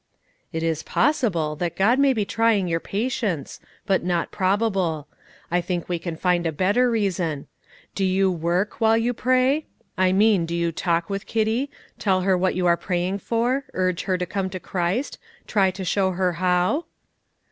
"It 0.51 0.63
is 0.63 0.81
possible 0.81 1.55
that 1.57 1.75
God 1.75 1.99
may 1.99 2.11
be 2.11 2.25
trying 2.25 2.67
your 2.67 2.79
patience, 2.79 3.59
but 3.85 4.03
not 4.03 4.31
probable; 4.31 5.07
I 5.51 5.61
think 5.61 5.87
we 5.87 5.99
can 5.99 6.15
find 6.15 6.47
a 6.47 6.51
better 6.51 6.89
reason. 6.89 7.45
Do 7.93 8.03
you 8.03 8.31
work 8.31 8.81
while 8.81 8.97
you 8.97 9.13
pray? 9.13 9.67
I 9.99 10.11
mean, 10.11 10.47
do 10.47 10.55
you 10.55 10.71
talk 10.71 11.07
with 11.07 11.27
Kitty, 11.27 11.69
tell 11.99 12.21
her 12.21 12.35
what 12.35 12.55
you 12.55 12.65
are 12.65 12.77
praying 12.77 13.19
for, 13.19 13.65
urge 13.75 14.05
her 14.05 14.17
to 14.17 14.25
come 14.25 14.49
to 14.49 14.59
Christ, 14.59 15.19
try 15.45 15.69
to 15.69 15.85
show 15.85 16.13
her 16.13 16.31
how?" 16.31 16.85